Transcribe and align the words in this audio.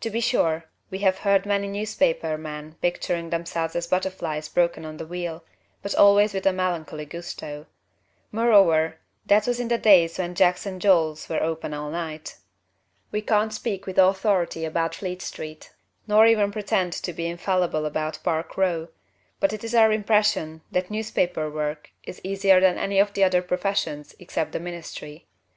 To 0.00 0.10
be 0.10 0.18
sure, 0.20 0.64
we 0.90 0.98
have 0.98 1.18
heard 1.18 1.46
many 1.46 1.68
newspaper 1.68 2.36
men 2.36 2.74
picturing 2.82 3.30
themselves 3.30 3.76
as 3.76 3.86
butterflies 3.86 4.48
broken 4.48 4.84
on 4.84 4.96
the 4.96 5.06
wheel, 5.06 5.44
but 5.80 5.94
always 5.94 6.34
with 6.34 6.44
a 6.46 6.52
melancholy 6.52 7.04
gusto. 7.04 7.66
Moreover, 8.32 8.96
that 9.26 9.46
was 9.46 9.60
in 9.60 9.68
the 9.68 9.78
days 9.78 10.18
when 10.18 10.34
Jack's 10.34 10.66
and 10.66 10.80
Joel's 10.82 11.28
were 11.28 11.40
open 11.40 11.72
all 11.72 11.88
night. 11.88 12.36
We 13.12 13.22
can't 13.22 13.54
speak 13.54 13.86
with 13.86 13.96
authority 13.96 14.64
about 14.64 14.96
Fleet 14.96 15.22
Street, 15.22 15.72
nor 16.08 16.26
even 16.26 16.50
pretend 16.50 16.92
to 16.94 17.12
be 17.12 17.28
infallible 17.28 17.86
about 17.86 18.18
Park 18.24 18.56
Row, 18.56 18.88
but 19.38 19.52
it 19.52 19.62
is 19.62 19.72
our 19.76 19.92
impression 19.92 20.62
that 20.72 20.90
newspaper 20.90 21.48
work 21.48 21.92
is 22.02 22.20
easier 22.24 22.58
than 22.58 22.76
any 22.76 22.98
of 22.98 23.12
the 23.12 23.22
other 23.22 23.40
professions 23.40 24.16
except 24.18 24.50
the 24.50 24.58
ministry. 24.58 25.28